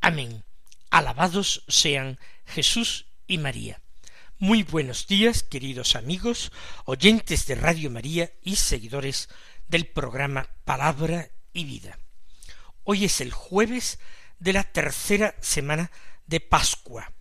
Amén. 0.00 0.44
Alabados 0.90 1.64
sean 1.68 2.18
Jesús 2.46 3.06
y 3.26 3.38
María. 3.38 3.80
Muy 4.38 4.62
buenos 4.62 5.06
días, 5.06 5.42
queridos 5.42 5.96
amigos, 5.96 6.52
oyentes 6.84 7.46
de 7.46 7.54
Radio 7.54 7.90
María 7.90 8.32
y 8.42 8.56
seguidores 8.56 9.28
del 9.68 9.86
programa 9.86 10.48
Palabra 10.64 11.30
y 11.52 11.64
Vida. 11.64 11.98
Hoy 12.84 13.04
es 13.06 13.20
el 13.20 13.32
jueves 13.32 13.98
de 14.38 14.52
la 14.52 14.62
tercera 14.62 15.34
semana 15.40 15.90
de 16.26 16.40
Pascua, 16.40 17.12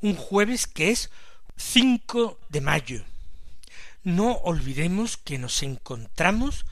un 0.00 0.16
jueves 0.16 0.66
que 0.66 0.90
es 0.90 1.10
5 1.56 2.40
de 2.48 2.60
mayo. 2.60 3.04
No 4.02 4.32
olvidemos 4.32 5.16
que 5.16 5.38
nos 5.38 5.62
encontramos 5.62 6.66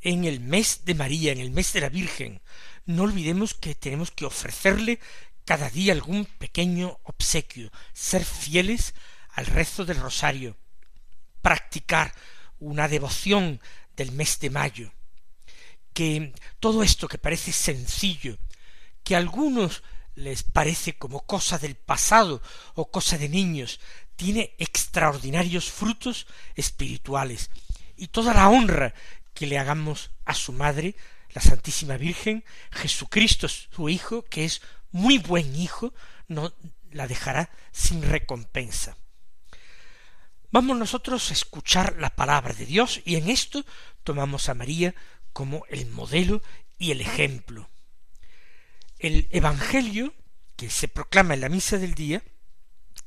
en 0.00 0.24
el 0.24 0.40
mes 0.40 0.84
de 0.84 0.94
María, 0.94 1.32
en 1.32 1.40
el 1.40 1.50
mes 1.50 1.72
de 1.72 1.80
la 1.80 1.88
Virgen. 1.88 2.40
No 2.88 3.02
olvidemos 3.02 3.52
que 3.52 3.74
tenemos 3.74 4.10
que 4.10 4.24
ofrecerle 4.24 4.98
cada 5.44 5.68
día 5.68 5.92
algún 5.92 6.24
pequeño 6.24 6.98
obsequio, 7.02 7.70
ser 7.92 8.24
fieles 8.24 8.94
al 9.28 9.44
rezo 9.44 9.84
del 9.84 10.00
rosario, 10.00 10.56
practicar 11.42 12.14
una 12.58 12.88
devoción 12.88 13.60
del 13.94 14.12
mes 14.12 14.40
de 14.40 14.48
mayo, 14.48 14.90
que 15.92 16.32
todo 16.60 16.82
esto 16.82 17.08
que 17.08 17.18
parece 17.18 17.52
sencillo, 17.52 18.38
que 19.04 19.16
a 19.16 19.18
algunos 19.18 19.82
les 20.14 20.42
parece 20.42 20.96
como 20.96 21.26
cosa 21.26 21.58
del 21.58 21.74
pasado 21.76 22.40
o 22.72 22.90
cosa 22.90 23.18
de 23.18 23.28
niños, 23.28 23.80
tiene 24.16 24.54
extraordinarios 24.56 25.70
frutos 25.70 26.26
espirituales. 26.54 27.50
Y 27.96 28.08
toda 28.08 28.32
la 28.32 28.48
honra 28.48 28.94
que 29.34 29.46
le 29.46 29.58
hagamos 29.58 30.10
a 30.24 30.32
su 30.32 30.54
madre, 30.54 30.96
la 31.32 31.42
Santísima 31.42 31.96
Virgen, 31.96 32.44
Jesucristo 32.70 33.48
su 33.48 33.88
Hijo, 33.88 34.24
que 34.24 34.44
es 34.44 34.62
muy 34.90 35.18
buen 35.18 35.54
Hijo, 35.54 35.92
no 36.26 36.52
la 36.90 37.06
dejará 37.06 37.50
sin 37.72 38.02
recompensa. 38.02 38.96
Vamos 40.50 40.78
nosotros 40.78 41.30
a 41.30 41.34
escuchar 41.34 41.96
la 41.98 42.10
palabra 42.10 42.54
de 42.54 42.64
Dios 42.64 43.02
y 43.04 43.16
en 43.16 43.28
esto 43.28 43.64
tomamos 44.02 44.48
a 44.48 44.54
María 44.54 44.94
como 45.32 45.64
el 45.68 45.86
modelo 45.86 46.42
y 46.78 46.90
el 46.90 47.02
ejemplo. 47.02 47.68
El 48.98 49.28
Evangelio 49.30 50.14
que 50.56 50.70
se 50.70 50.88
proclama 50.88 51.34
en 51.34 51.42
la 51.42 51.50
misa 51.50 51.76
del 51.76 51.94
día 51.94 52.22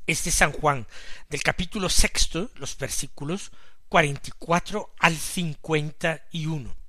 es 0.05 0.23
de 0.23 0.31
San 0.31 0.51
Juan, 0.51 0.87
del 1.29 1.41
capítulo 1.41 1.89
sexto, 1.89 2.51
los 2.55 2.77
versículos 2.77 3.51
44 3.89 4.93
al 4.99 5.17
51. 5.17 6.80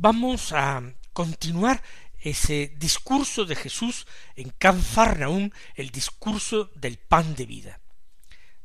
Vamos 0.00 0.52
a 0.52 0.80
continuar 1.12 1.82
ese 2.20 2.72
discurso 2.76 3.44
de 3.44 3.56
Jesús 3.56 4.06
en 4.36 4.50
Canfarnaún, 4.50 5.52
el 5.74 5.90
discurso 5.90 6.70
del 6.76 6.98
pan 6.98 7.34
de 7.34 7.46
vida. 7.46 7.80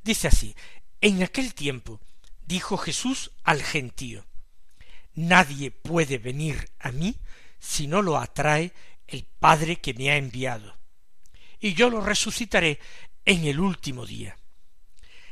Dice 0.04 0.28
así, 0.28 0.56
en 1.02 1.24
aquel 1.24 1.56
tiempo 1.56 2.00
dijo 2.46 2.78
Jesús 2.78 3.32
al 3.44 3.64
gentío, 3.64 4.28
Nadie 5.16 5.72
puede 5.72 6.20
venir 6.20 6.70
a 6.78 6.92
mí 6.92 7.16
si 7.58 7.88
no 7.88 8.04
lo 8.04 8.20
atrae 8.20 8.72
el 9.08 9.26
Padre 9.26 9.78
que 9.78 9.96
me 9.96 10.12
ha 10.12 10.18
enviado, 10.18 10.78
y 11.60 11.74
yo 11.74 11.90
lo 11.90 12.00
resucitaré 12.00 12.80
en 13.26 13.46
el 13.46 13.60
último 13.60 14.06
día. 14.06 14.38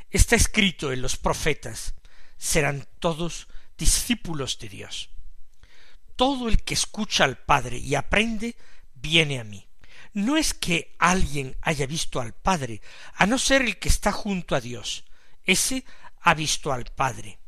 Está 0.10 0.36
escrito 0.36 0.92
en 0.92 1.04
los 1.04 1.16
profetas, 1.16 1.94
serán 2.40 2.88
todos 2.98 3.48
discípulos 3.78 4.58
de 4.58 4.68
Dios. 4.68 5.12
Todo 6.22 6.50
el 6.50 6.62
que 6.62 6.76
escucha 6.76 7.24
al 7.24 7.40
Padre 7.40 7.80
y 7.80 7.96
aprende, 7.96 8.56
viene 8.94 9.40
a 9.40 9.44
mí. 9.44 9.68
No 10.14 10.38
es 10.38 10.54
que 10.54 10.96
alguien 11.00 11.58
haya 11.62 11.88
visto 11.88 12.22
al 12.22 12.36
Padre, 12.36 12.80
a 13.16 13.26
no 13.26 13.40
ser 13.40 13.64
el 13.64 13.80
que 13.80 13.90
está 13.90 14.12
junto 14.12 14.54
a 14.54 14.62
Dios. 14.62 15.04
Ese 15.44 15.84
ha 16.20 16.36
visto 16.36 16.72
al 16.72 16.86
Padre. 16.86 17.40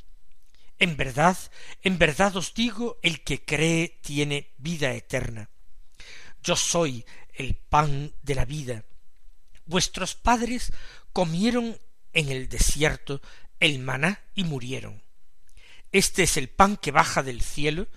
En 0.79 0.97
verdad, 0.97 1.37
en 1.83 1.99
verdad 1.99 2.35
os 2.35 2.55
digo, 2.55 2.97
el 3.03 3.23
que 3.23 3.45
cree 3.45 3.99
tiene 4.01 4.55
vida 4.57 4.91
eterna. 4.93 5.51
Yo 6.41 6.55
soy 6.55 7.05
el 7.35 7.53
pan 7.53 8.15
de 8.23 8.33
la 8.33 8.45
vida. 8.45 8.85
Vuestros 9.67 10.15
padres 10.15 10.73
comieron 11.11 11.77
en 12.11 12.29
el 12.29 12.49
desierto 12.49 13.21
el 13.59 13.77
maná 13.77 14.23
y 14.33 14.45
murieron. 14.45 15.03
Este 15.91 16.23
es 16.23 16.37
el 16.37 16.49
pan 16.49 16.75
que 16.77 16.89
baja 16.89 17.21
del 17.21 17.43
cielo 17.43 17.87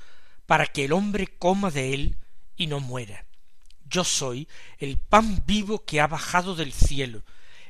para 0.47 0.67
que 0.67 0.85
el 0.85 0.93
hombre 0.93 1.27
coma 1.27 1.71
de 1.71 1.93
él 1.95 2.17
y 2.57 2.67
no 2.67 2.81
muera. 2.81 3.27
Yo 3.89 4.05
soy 4.05 4.49
el 4.79 4.99
pan 4.99 5.43
vivo 5.47 5.85
que 5.85 6.01
ha 6.01 6.07
bajado 6.07 6.55
del 6.55 6.73
cielo. 6.73 7.23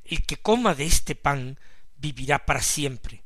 El 0.05 0.25
que 0.25 0.37
coma 0.37 0.75
de 0.75 0.85
este 0.85 1.15
pan 1.15 1.59
vivirá 1.97 2.47
para 2.47 2.63
siempre. 2.63 3.25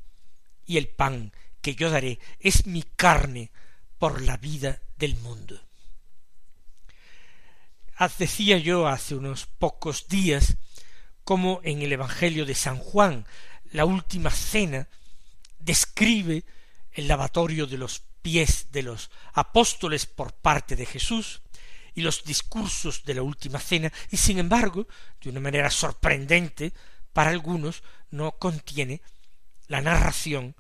Y 0.66 0.78
el 0.78 0.88
pan 0.88 1.33
que 1.61 1.75
yo 1.75 1.91
daré 1.91 2.19
es 2.38 2.66
mi 2.66 2.83
carne 2.83 3.50
por 3.99 4.22
la 4.22 4.37
vida 4.37 4.81
del 4.97 5.16
mundo. 5.16 5.61
Decía 8.19 8.56
yo 8.56 8.88
hace 8.88 9.15
unos 9.15 9.47
pocos 9.47 10.09
días 10.09 10.56
como 11.22 11.61
en 11.65 11.82
el 11.82 11.93
Evangelio 11.93 12.47
de 12.47 12.55
San 12.55 12.78
Juan, 12.78 13.27
la 13.72 13.84
última 13.84 14.31
cena, 14.31 14.88
describe 15.59 16.44
el 16.93 17.09
lavatorio 17.09 17.67
de 17.67 17.77
los 17.77 18.03
pies 18.22 18.69
de 18.72 18.82
los 18.82 19.10
apóstoles 19.32 20.06
por 20.06 20.32
parte 20.32 20.76
de 20.76 20.86
Jesús 20.86 21.42
y 21.94 22.03
los 22.03 22.25
discursos 22.25 23.04
de 23.04 23.14
la 23.14 23.22
última 23.22 23.58
cena, 23.58 23.92
y 24.10 24.16
sin 24.16 24.38
embargo, 24.38 24.86
de 25.20 25.31
una 25.31 25.41
manera 25.41 25.70
sorprendente 25.70 26.72
para 27.12 27.31
algunos, 27.31 27.82
no 28.10 28.32
contiene 28.32 29.03
la 29.66 29.81
narración 29.81 30.54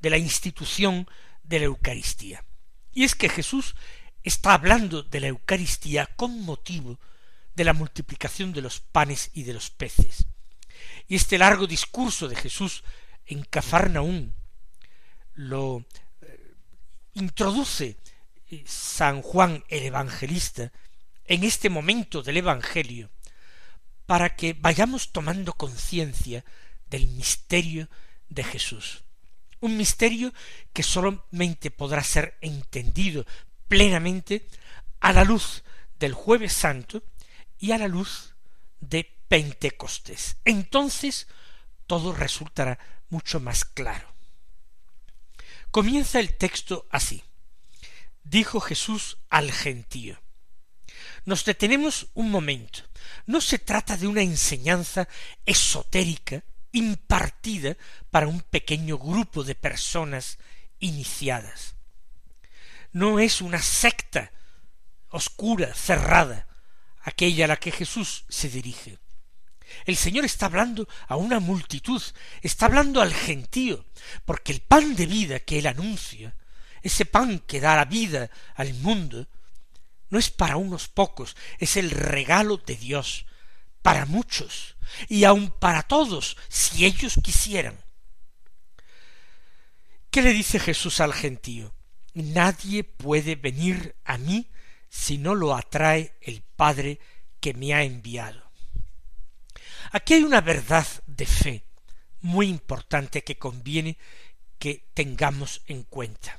de 0.00 0.10
la 0.10 0.18
institución 0.18 1.08
de 1.42 1.58
la 1.60 1.64
Eucaristía. 1.66 2.44
Y 2.92 3.04
es 3.04 3.14
que 3.14 3.28
Jesús 3.28 3.74
está 4.22 4.54
hablando 4.54 5.02
de 5.02 5.20
la 5.20 5.28
Eucaristía 5.28 6.06
con 6.06 6.42
motivo 6.42 6.98
de 7.54 7.64
la 7.64 7.72
multiplicación 7.72 8.52
de 8.52 8.62
los 8.62 8.80
panes 8.80 9.30
y 9.34 9.42
de 9.42 9.54
los 9.54 9.70
peces. 9.70 10.26
Y 11.08 11.16
este 11.16 11.38
largo 11.38 11.66
discurso 11.66 12.28
de 12.28 12.36
Jesús 12.36 12.84
en 13.26 13.42
Cafarnaún 13.42 14.34
lo 15.34 15.84
introduce 17.18 17.96
eh, 18.50 18.64
San 18.66 19.22
Juan 19.22 19.64
el 19.68 19.84
Evangelista 19.84 20.72
en 21.24 21.44
este 21.44 21.68
momento 21.68 22.22
del 22.22 22.38
Evangelio 22.38 23.10
para 24.06 24.34
que 24.36 24.56
vayamos 24.58 25.12
tomando 25.12 25.52
conciencia 25.52 26.44
del 26.88 27.08
misterio 27.08 27.88
de 28.28 28.44
Jesús. 28.44 29.04
Un 29.60 29.76
misterio 29.76 30.32
que 30.72 30.82
solamente 30.82 31.70
podrá 31.70 32.02
ser 32.02 32.38
entendido 32.40 33.26
plenamente 33.66 34.46
a 35.00 35.12
la 35.12 35.24
luz 35.24 35.62
del 35.98 36.14
jueves 36.14 36.52
santo 36.52 37.02
y 37.58 37.72
a 37.72 37.78
la 37.78 37.88
luz 37.88 38.34
de 38.80 39.18
Pentecostés. 39.28 40.36
Entonces 40.44 41.26
todo 41.86 42.12
resultará 42.12 42.78
mucho 43.10 43.40
más 43.40 43.64
claro. 43.64 44.07
Comienza 45.70 46.18
el 46.18 46.36
texto 46.36 46.86
así. 46.90 47.22
Dijo 48.22 48.60
Jesús 48.60 49.18
al 49.28 49.52
gentío. 49.52 50.20
Nos 51.24 51.44
detenemos 51.44 52.08
un 52.14 52.30
momento. 52.30 52.80
No 53.26 53.40
se 53.40 53.58
trata 53.58 53.96
de 53.96 54.06
una 54.06 54.22
enseñanza 54.22 55.08
esotérica 55.44 56.42
impartida 56.72 57.76
para 58.10 58.28
un 58.28 58.40
pequeño 58.40 58.98
grupo 58.98 59.44
de 59.44 59.54
personas 59.54 60.38
iniciadas. 60.78 61.74
No 62.92 63.18
es 63.18 63.40
una 63.40 63.60
secta 63.60 64.32
oscura, 65.10 65.74
cerrada, 65.74 66.46
aquella 67.02 67.44
a 67.44 67.48
la 67.48 67.56
que 67.56 67.72
Jesús 67.72 68.24
se 68.28 68.48
dirige. 68.48 68.98
El 69.84 69.96
Señor 69.96 70.24
está 70.24 70.46
hablando 70.46 70.88
a 71.06 71.16
una 71.16 71.40
multitud, 71.40 72.02
está 72.42 72.66
hablando 72.66 73.00
al 73.00 73.12
gentío, 73.12 73.84
porque 74.24 74.52
el 74.52 74.60
pan 74.60 74.94
de 74.96 75.06
vida 75.06 75.40
que 75.40 75.58
Él 75.58 75.66
anuncia, 75.66 76.34
ese 76.82 77.04
pan 77.04 77.40
que 77.40 77.60
da 77.60 77.76
la 77.76 77.84
vida 77.84 78.30
al 78.54 78.74
mundo, 78.74 79.26
no 80.10 80.18
es 80.18 80.30
para 80.30 80.56
unos 80.56 80.88
pocos, 80.88 81.36
es 81.58 81.76
el 81.76 81.90
regalo 81.90 82.56
de 82.58 82.76
Dios 82.76 83.26
para 83.82 84.06
muchos 84.06 84.76
y 85.08 85.24
aun 85.24 85.50
para 85.50 85.82
todos, 85.82 86.36
si 86.48 86.84
ellos 86.84 87.18
quisieran. 87.22 87.78
¿Qué 90.10 90.22
le 90.22 90.32
dice 90.32 90.58
Jesús 90.58 91.00
al 91.00 91.12
gentío? 91.12 91.74
Nadie 92.14 92.84
puede 92.84 93.36
venir 93.36 93.94
a 94.04 94.16
mí 94.18 94.50
si 94.88 95.18
no 95.18 95.34
lo 95.34 95.54
atrae 95.54 96.16
el 96.22 96.42
Padre 96.42 96.98
que 97.40 97.54
me 97.54 97.74
ha 97.74 97.82
enviado. 97.82 98.47
Aquí 99.90 100.14
hay 100.14 100.22
una 100.22 100.40
verdad 100.40 100.86
de 101.06 101.26
fe 101.26 101.64
muy 102.20 102.48
importante 102.48 103.22
que 103.22 103.38
conviene 103.38 103.96
que 104.58 104.88
tengamos 104.94 105.62
en 105.66 105.84
cuenta. 105.84 106.38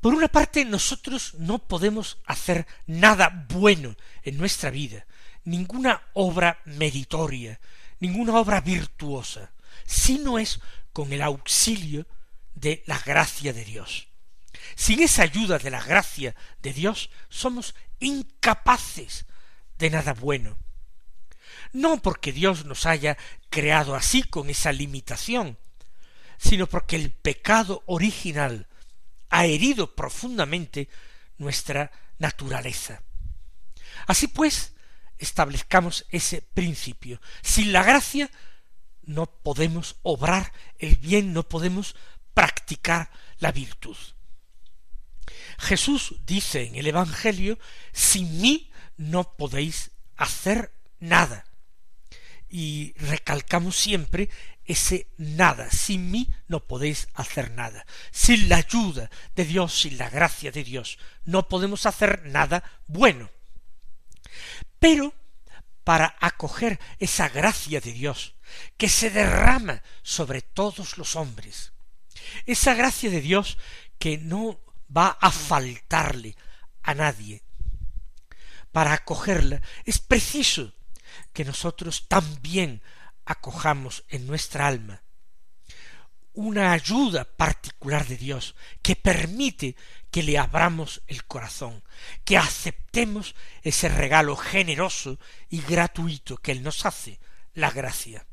Por 0.00 0.14
una 0.14 0.28
parte, 0.28 0.64
nosotros 0.64 1.34
no 1.34 1.58
podemos 1.58 2.18
hacer 2.26 2.66
nada 2.86 3.46
bueno 3.48 3.96
en 4.22 4.36
nuestra 4.36 4.70
vida, 4.70 5.06
ninguna 5.44 6.02
obra 6.12 6.60
meritoria, 6.64 7.58
ninguna 7.98 8.38
obra 8.38 8.60
virtuosa, 8.60 9.52
si 9.84 10.18
no 10.18 10.38
es 10.38 10.60
con 10.92 11.12
el 11.12 11.22
auxilio 11.22 12.06
de 12.54 12.82
la 12.86 12.98
gracia 12.98 13.52
de 13.52 13.64
Dios. 13.64 14.08
Sin 14.74 15.02
esa 15.02 15.22
ayuda 15.22 15.58
de 15.58 15.70
la 15.70 15.82
gracia 15.82 16.34
de 16.62 16.72
Dios 16.72 17.10
somos 17.28 17.74
incapaces 18.00 19.26
de 19.78 19.90
nada 19.90 20.12
bueno. 20.12 20.58
No 21.76 22.00
porque 22.00 22.32
Dios 22.32 22.64
nos 22.64 22.86
haya 22.86 23.18
creado 23.50 23.96
así 23.96 24.22
con 24.22 24.48
esa 24.48 24.72
limitación, 24.72 25.58
sino 26.38 26.66
porque 26.66 26.96
el 26.96 27.10
pecado 27.10 27.82
original 27.84 28.66
ha 29.28 29.44
herido 29.44 29.94
profundamente 29.94 30.88
nuestra 31.36 31.92
naturaleza. 32.18 33.02
Así 34.06 34.26
pues, 34.26 34.72
establezcamos 35.18 36.06
ese 36.08 36.40
principio. 36.40 37.20
Sin 37.42 37.74
la 37.74 37.82
gracia 37.82 38.30
no 39.02 39.26
podemos 39.26 39.96
obrar 40.00 40.54
el 40.78 40.96
bien, 40.96 41.34
no 41.34 41.46
podemos 41.46 41.94
practicar 42.32 43.10
la 43.38 43.52
virtud. 43.52 43.98
Jesús 45.58 46.14
dice 46.24 46.68
en 46.68 46.76
el 46.76 46.86
Evangelio, 46.86 47.58
sin 47.92 48.40
mí 48.40 48.70
no 48.96 49.36
podéis 49.36 49.90
hacer 50.16 50.72
nada. 51.00 51.44
Y 52.48 52.94
recalcamos 52.98 53.76
siempre 53.76 54.28
ese 54.64 55.08
nada. 55.16 55.70
Sin 55.70 56.10
mí 56.10 56.28
no 56.48 56.60
podéis 56.60 57.08
hacer 57.14 57.50
nada. 57.52 57.86
Sin 58.10 58.48
la 58.48 58.56
ayuda 58.56 59.10
de 59.34 59.44
Dios, 59.44 59.80
sin 59.80 59.98
la 59.98 60.10
gracia 60.10 60.50
de 60.50 60.64
Dios, 60.64 60.98
no 61.24 61.48
podemos 61.48 61.86
hacer 61.86 62.26
nada 62.26 62.62
bueno. 62.86 63.30
Pero 64.78 65.14
para 65.84 66.16
acoger 66.20 66.80
esa 66.98 67.28
gracia 67.28 67.80
de 67.80 67.92
Dios 67.92 68.34
que 68.76 68.88
se 68.88 69.10
derrama 69.10 69.82
sobre 70.02 70.42
todos 70.42 70.98
los 70.98 71.16
hombres, 71.16 71.72
esa 72.44 72.74
gracia 72.74 73.10
de 73.10 73.20
Dios 73.20 73.58
que 73.98 74.18
no 74.18 74.60
va 74.94 75.16
a 75.20 75.30
faltarle 75.30 76.36
a 76.82 76.94
nadie. 76.94 77.42
Para 78.72 78.92
acogerla 78.92 79.62
es 79.84 79.98
preciso 79.98 80.72
que 81.32 81.44
nosotros 81.44 82.06
también 82.08 82.82
acojamos 83.24 84.04
en 84.08 84.26
nuestra 84.26 84.66
alma 84.66 85.02
una 86.36 86.72
ayuda 86.72 87.24
particular 87.24 88.06
de 88.06 88.18
Dios 88.18 88.54
que 88.82 88.94
permite 88.94 89.74
que 90.10 90.22
le 90.22 90.38
abramos 90.38 91.02
el 91.06 91.24
corazón, 91.24 91.82
que 92.24 92.36
aceptemos 92.36 93.34
ese 93.62 93.88
regalo 93.88 94.36
generoso 94.36 95.18
y 95.48 95.62
gratuito 95.62 96.36
que 96.36 96.52
Él 96.52 96.62
nos 96.62 96.84
hace, 96.84 97.18
la 97.54 97.70
gracia. 97.70 98.26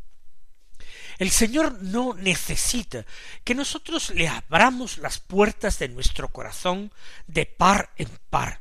El 1.18 1.32
Señor 1.32 1.82
no 1.82 2.14
necesita 2.14 3.06
que 3.46 3.56
nosotros 3.56 4.10
le 4.10 4.28
abramos 4.28 4.98
las 4.98 5.20
puertas 5.20 5.80
de 5.80 5.88
nuestro 5.88 6.28
corazón 6.28 6.92
de 7.28 7.46
par 7.46 7.94
en 7.96 8.10
par. 8.30 8.60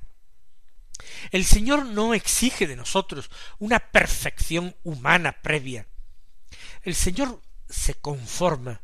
El 1.30 1.44
Señor 1.44 1.86
no 1.86 2.14
exige 2.14 2.66
de 2.66 2.76
nosotros 2.76 3.30
una 3.58 3.78
perfección 3.78 4.74
humana 4.82 5.40
previa. 5.42 5.86
El 6.82 6.94
Señor 6.94 7.40
se 7.68 7.94
conforma 7.94 8.80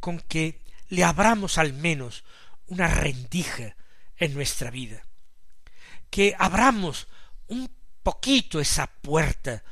con 0.00 0.20
que 0.20 0.62
le 0.88 1.04
abramos 1.04 1.58
al 1.58 1.72
menos 1.72 2.24
una 2.66 2.88
rendija 2.88 3.76
en 4.16 4.34
nuestra 4.34 4.70
vida, 4.70 5.04
que 6.10 6.34
abramos 6.38 7.08
un 7.48 7.70
poquito 8.02 8.60
esa 8.60 8.86
puerta 8.86 9.62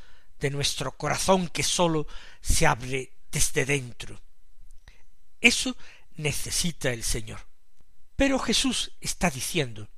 de 0.41 0.50
nuestro 0.50 0.97
corazón 0.97 1.49
que 1.49 1.62
sólo 1.62 2.06
se 2.41 2.67
abre 2.67 3.12
desde 3.31 3.65
dentro. 3.65 4.20
Eso 5.41 5.77
necesita 6.17 6.91
el 6.91 7.03
Señor. 7.03 7.47
Pero 8.17 8.38
Jesús 8.38 8.93
está 9.00 9.31
diciendo 9.31 9.88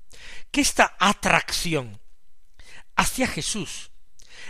que 0.50 0.60
esta 0.60 0.96
atracción 0.98 2.00
hacia 2.94 3.26
Jesús, 3.26 3.90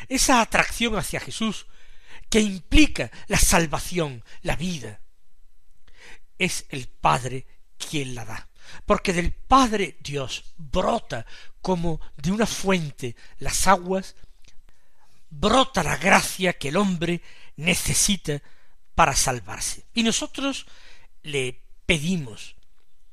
esa 0.08 0.40
atracción 0.40 0.96
hacia 0.96 1.20
Jesús 1.20 1.66
que 2.28 2.40
implica 2.40 3.10
la 3.28 3.38
salvación, 3.38 4.24
la 4.42 4.56
vida, 4.56 5.00
es 6.38 6.66
el 6.70 6.88
Padre 6.88 7.46
quien 7.78 8.14
la 8.14 8.24
da. 8.24 8.48
Porque 8.84 9.12
del 9.12 9.32
Padre 9.32 9.96
Dios 10.00 10.54
brota 10.56 11.24
como 11.62 12.00
de 12.16 12.32
una 12.32 12.46
fuente 12.46 13.16
las 13.38 13.66
aguas, 13.66 14.16
brota 15.30 15.82
la 15.82 15.96
gracia 15.96 16.54
que 16.54 16.68
el 16.68 16.76
hombre 16.76 17.22
necesita 17.56 18.42
para 18.94 19.14
salvarse. 19.14 19.84
Y 19.94 20.02
nosotros 20.02 20.66
le 21.22 21.62
pedimos 21.86 22.56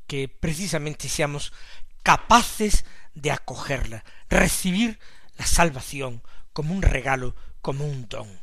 que 0.07 0.27
precisamente 0.27 1.09
seamos 1.09 1.53
capaces 2.03 2.85
de 3.13 3.31
acogerla, 3.31 4.04
recibir 4.30 4.99
la 5.37 5.45
salvación 5.45 6.21
como 6.51 6.73
un 6.73 6.81
regalo, 6.81 7.35
como 7.61 7.85
un 7.85 8.07
don. 8.07 8.42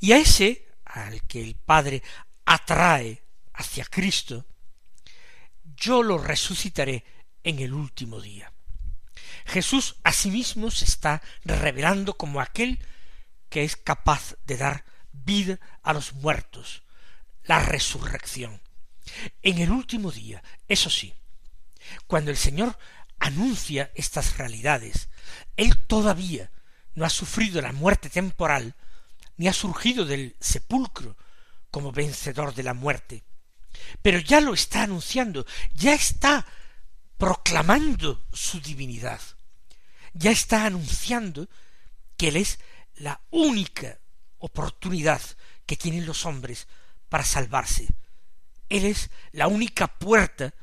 Y 0.00 0.12
a 0.12 0.18
ese 0.18 0.66
al 0.84 1.22
que 1.26 1.42
el 1.42 1.54
Padre 1.54 2.02
atrae 2.44 3.22
hacia 3.54 3.84
Cristo, 3.84 4.46
yo 5.76 6.02
lo 6.02 6.18
resucitaré 6.18 7.04
en 7.44 7.58
el 7.60 7.72
último 7.72 8.20
día. 8.20 8.52
Jesús 9.46 9.96
asimismo 10.04 10.70
se 10.70 10.84
está 10.84 11.22
revelando 11.44 12.16
como 12.16 12.40
aquel 12.40 12.78
que 13.48 13.64
es 13.64 13.76
capaz 13.76 14.36
de 14.46 14.56
dar 14.56 14.84
vida 15.12 15.58
a 15.82 15.92
los 15.92 16.14
muertos, 16.14 16.82
la 17.44 17.60
resurrección. 17.60 18.60
En 19.42 19.58
el 19.58 19.70
último 19.70 20.10
día, 20.10 20.42
eso 20.68 20.88
sí, 20.88 21.14
cuando 22.06 22.30
el 22.30 22.36
Señor 22.36 22.78
anuncia 23.18 23.90
estas 23.94 24.36
realidades, 24.36 25.08
Él 25.56 25.78
todavía 25.86 26.50
no 26.94 27.04
ha 27.04 27.10
sufrido 27.10 27.60
la 27.62 27.72
muerte 27.72 28.10
temporal, 28.10 28.74
ni 29.36 29.48
ha 29.48 29.52
surgido 29.52 30.04
del 30.04 30.36
sepulcro 30.40 31.16
como 31.70 31.92
vencedor 31.92 32.54
de 32.54 32.62
la 32.62 32.74
muerte, 32.74 33.24
pero 34.02 34.18
ya 34.18 34.40
lo 34.40 34.54
está 34.54 34.82
anunciando, 34.82 35.46
ya 35.74 35.94
está 35.94 36.46
proclamando 37.16 38.26
su 38.32 38.60
divinidad, 38.60 39.20
ya 40.12 40.30
está 40.30 40.66
anunciando 40.66 41.48
que 42.16 42.28
Él 42.28 42.36
es 42.36 42.58
la 42.96 43.20
única 43.30 43.98
oportunidad 44.38 45.22
que 45.64 45.76
tienen 45.76 46.04
los 46.04 46.26
hombres 46.26 46.66
para 47.08 47.24
salvarse. 47.24 47.88
Él 48.68 48.84
es 48.84 49.10
la 49.32 49.46
única 49.48 49.86
puerta 49.86 50.54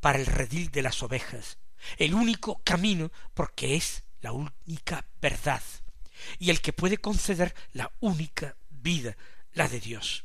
para 0.00 0.18
el 0.18 0.26
redil 0.26 0.70
de 0.70 0.82
las 0.82 1.02
ovejas, 1.02 1.58
el 1.96 2.14
único 2.14 2.62
camino 2.64 3.10
porque 3.34 3.76
es 3.76 4.04
la 4.20 4.32
única 4.32 5.06
verdad 5.20 5.62
y 6.38 6.50
el 6.50 6.60
que 6.60 6.72
puede 6.72 6.98
conceder 6.98 7.54
la 7.72 7.92
única 8.00 8.56
vida, 8.68 9.16
la 9.52 9.68
de 9.68 9.80
Dios. 9.80 10.24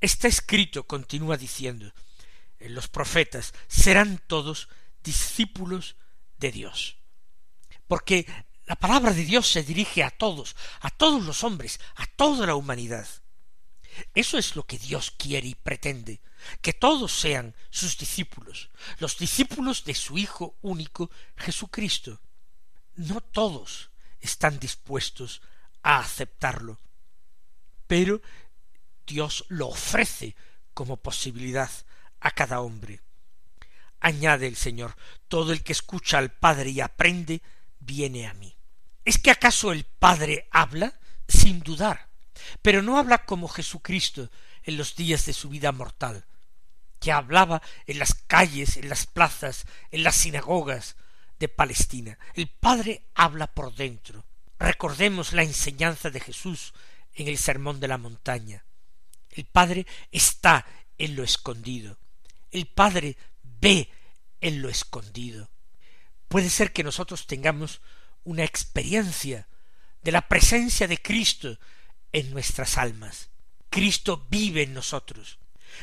Está 0.00 0.28
escrito, 0.28 0.86
continúa 0.86 1.36
diciendo, 1.36 1.92
en 2.58 2.74
los 2.74 2.88
profetas 2.88 3.52
serán 3.68 4.20
todos 4.26 4.68
discípulos 5.02 5.96
de 6.38 6.52
Dios. 6.52 6.96
Porque 7.86 8.26
la 8.66 8.76
palabra 8.76 9.12
de 9.12 9.24
Dios 9.24 9.48
se 9.48 9.62
dirige 9.62 10.02
a 10.02 10.10
todos, 10.10 10.56
a 10.80 10.90
todos 10.90 11.22
los 11.24 11.44
hombres, 11.44 11.80
a 11.96 12.06
toda 12.06 12.46
la 12.46 12.54
humanidad. 12.54 13.06
Eso 14.14 14.38
es 14.38 14.56
lo 14.56 14.64
que 14.64 14.78
Dios 14.78 15.10
quiere 15.10 15.48
y 15.48 15.54
pretende, 15.54 16.20
que 16.60 16.72
todos 16.72 17.12
sean 17.12 17.54
sus 17.70 17.98
discípulos, 17.98 18.70
los 18.98 19.18
discípulos 19.18 19.84
de 19.84 19.94
su 19.94 20.18
Hijo 20.18 20.56
único 20.62 21.10
Jesucristo. 21.36 22.20
No 22.94 23.20
todos 23.20 23.90
están 24.20 24.58
dispuestos 24.58 25.42
a 25.82 25.98
aceptarlo, 25.98 26.80
pero 27.86 28.22
Dios 29.06 29.44
lo 29.48 29.68
ofrece 29.68 30.36
como 30.74 30.96
posibilidad 30.96 31.70
a 32.20 32.30
cada 32.30 32.60
hombre. 32.60 33.00
añade 34.00 34.48
el 34.48 34.56
Señor, 34.56 34.96
todo 35.28 35.52
el 35.52 35.62
que 35.62 35.72
escucha 35.72 36.18
al 36.18 36.32
Padre 36.32 36.70
y 36.70 36.80
aprende, 36.80 37.40
viene 37.78 38.26
a 38.26 38.34
mí. 38.34 38.56
¿Es 39.04 39.18
que 39.18 39.30
acaso 39.30 39.72
el 39.72 39.84
Padre 39.84 40.48
habla? 40.50 40.98
Sin 41.28 41.60
dudar, 41.60 42.08
pero 42.62 42.82
no 42.82 42.98
habla 42.98 43.24
como 43.24 43.48
Jesucristo 43.48 44.30
en 44.62 44.76
los 44.76 44.96
días 44.96 45.26
de 45.26 45.32
su 45.32 45.48
vida 45.48 45.72
mortal, 45.72 46.24
que 47.00 47.12
hablaba 47.12 47.62
en 47.86 47.98
las 47.98 48.14
calles, 48.14 48.76
en 48.76 48.88
las 48.88 49.06
plazas, 49.06 49.66
en 49.90 50.02
las 50.02 50.16
sinagogas 50.16 50.96
de 51.38 51.48
Palestina. 51.48 52.18
El 52.34 52.48
Padre 52.48 53.02
habla 53.14 53.48
por 53.48 53.74
dentro. 53.74 54.24
Recordemos 54.58 55.32
la 55.32 55.42
enseñanza 55.42 56.10
de 56.10 56.20
Jesús 56.20 56.72
en 57.14 57.28
el 57.28 57.38
Sermón 57.38 57.80
de 57.80 57.88
la 57.88 57.98
Montaña. 57.98 58.64
El 59.30 59.44
Padre 59.46 59.86
está 60.10 60.64
en 60.98 61.16
lo 61.16 61.24
escondido. 61.24 61.98
El 62.50 62.66
Padre 62.66 63.16
ve 63.42 63.90
en 64.40 64.62
lo 64.62 64.68
escondido. 64.68 65.50
Puede 66.28 66.50
ser 66.50 66.72
que 66.72 66.84
nosotros 66.84 67.26
tengamos 67.26 67.80
una 68.24 68.44
experiencia 68.44 69.48
de 70.02 70.12
la 70.12 70.28
presencia 70.28 70.86
de 70.86 70.98
Cristo 70.98 71.58
en 72.12 72.30
nuestras 72.30 72.78
almas. 72.78 73.30
Cristo 73.70 74.26
vive 74.28 74.62
en 74.62 74.74
nosotros. 74.74 75.38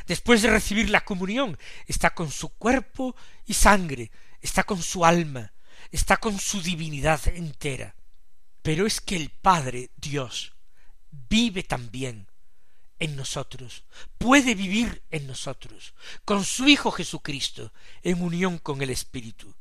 Después 0.08 0.42
de 0.42 0.50
recibir 0.50 0.90
la 0.90 1.04
comunión, 1.04 1.58
está 1.88 2.14
con 2.14 2.32
su 2.32 2.50
cuerpo 2.50 3.16
y 3.46 3.54
sangre, 3.56 4.12
está 4.42 4.64
con 4.64 4.82
su 4.82 5.06
alma, 5.06 5.52
está 5.92 6.18
con 6.18 6.40
su 6.40 6.62
divinidad 6.62 7.28
entera. 7.28 7.96
Pero 8.62 8.86
es 8.86 9.02
que 9.02 9.16
el 9.16 9.30
Padre, 9.30 9.90
Dios, 9.98 10.54
vive 11.12 11.64
también 11.64 12.28
en 13.00 13.16
nosotros, 13.16 13.84
puede 14.18 14.54
vivir 14.56 15.02
en 15.10 15.26
nosotros, 15.26 15.94
con 16.26 16.44
su 16.44 16.68
Hijo 16.68 16.92
Jesucristo, 16.92 17.74
en 18.04 18.22
unión 18.22 18.58
con 18.58 18.82
el 18.82 18.90
Espíritu. 18.90 19.56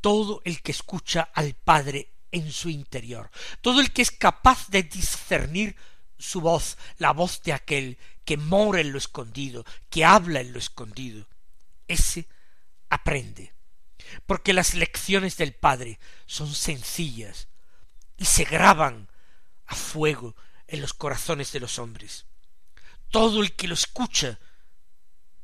Todo 0.00 0.42
el 0.44 0.62
que 0.62 0.72
escucha 0.72 1.30
al 1.34 1.54
Padre 1.54 2.12
en 2.32 2.52
su 2.52 2.68
interior, 2.68 3.30
todo 3.60 3.80
el 3.80 3.92
que 3.92 4.02
es 4.02 4.10
capaz 4.10 4.68
de 4.68 4.82
discernir 4.82 5.76
su 6.18 6.40
voz, 6.40 6.76
la 6.98 7.12
voz 7.12 7.42
de 7.42 7.52
aquel 7.52 7.98
que 8.24 8.36
mora 8.36 8.80
en 8.80 8.92
lo 8.92 8.98
escondido, 8.98 9.64
que 9.88 10.04
habla 10.04 10.40
en 10.40 10.52
lo 10.52 10.58
escondido, 10.58 11.26
ese 11.88 12.28
aprende, 12.88 13.52
porque 14.26 14.52
las 14.52 14.74
lecciones 14.74 15.36
del 15.36 15.54
Padre 15.54 15.98
son 16.26 16.54
sencillas 16.54 17.48
y 18.16 18.26
se 18.26 18.44
graban 18.44 19.08
a 19.66 19.74
fuego 19.74 20.36
en 20.66 20.80
los 20.80 20.92
corazones 20.94 21.52
de 21.52 21.60
los 21.60 21.78
hombres. 21.78 22.26
Todo 23.10 23.42
el 23.42 23.56
que 23.56 23.66
lo 23.66 23.74
escucha 23.74 24.38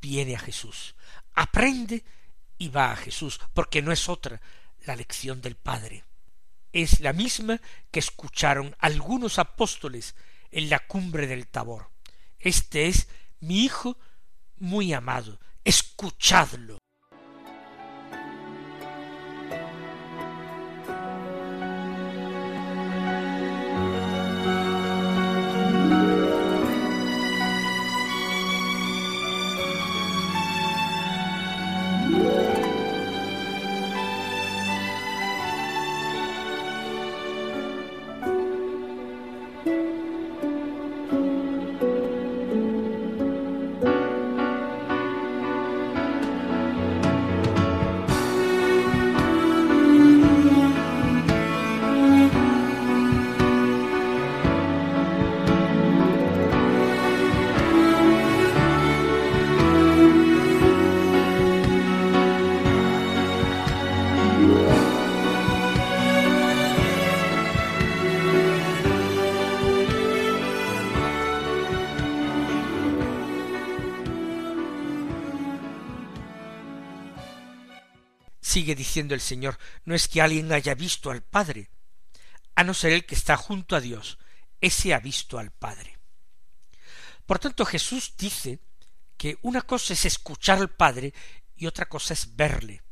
viene 0.00 0.36
a 0.36 0.38
Jesús, 0.38 0.94
aprende 1.34 2.04
y 2.58 2.68
va 2.68 2.92
a 2.92 2.96
Jesús, 2.96 3.40
porque 3.54 3.82
no 3.82 3.92
es 3.92 4.08
otra 4.08 4.40
la 4.84 4.94
lección 4.94 5.40
del 5.40 5.56
Padre. 5.56 6.04
Es 6.76 7.00
la 7.00 7.14
misma 7.14 7.62
que 7.90 8.00
escucharon 8.00 8.76
algunos 8.78 9.38
apóstoles 9.38 10.14
en 10.50 10.68
la 10.68 10.78
cumbre 10.80 11.26
del 11.26 11.46
Tabor. 11.46 11.90
Este 12.38 12.86
es 12.86 13.08
mi 13.40 13.64
Hijo 13.64 13.98
muy 14.56 14.92
amado, 14.92 15.40
escuchadlo. 15.64 16.76
Sigue 78.46 78.76
diciendo 78.76 79.12
el 79.12 79.20
Señor, 79.20 79.58
no 79.84 79.96
es 79.96 80.06
que 80.06 80.22
alguien 80.22 80.52
haya 80.52 80.76
visto 80.76 81.10
al 81.10 81.20
Padre, 81.20 81.68
a 82.54 82.62
no 82.62 82.74
ser 82.74 82.92
el 82.92 83.04
que 83.04 83.16
está 83.16 83.36
junto 83.36 83.74
a 83.74 83.80
Dios, 83.80 84.18
ese 84.60 84.94
ha 84.94 85.00
visto 85.00 85.40
al 85.40 85.50
Padre. 85.50 85.98
Por 87.26 87.40
tanto, 87.40 87.64
Jesús 87.64 88.14
dice 88.16 88.60
que 89.16 89.36
una 89.42 89.62
cosa 89.62 89.94
es 89.94 90.04
escuchar 90.04 90.58
al 90.58 90.70
Padre 90.70 91.12
y 91.56 91.66
otra 91.66 91.88
cosa 91.88 92.14
es 92.14 92.36
verle. 92.36 92.84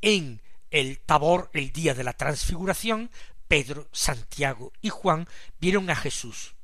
En 0.00 0.40
el 0.70 1.00
Tabor, 1.00 1.50
el 1.52 1.70
día 1.70 1.92
de 1.92 2.02
la 2.02 2.14
transfiguración, 2.14 3.10
Pedro, 3.48 3.90
Santiago 3.92 4.72
y 4.80 4.88
Juan 4.88 5.28
vieron 5.60 5.90
a 5.90 5.94
Jesús. 5.94 6.54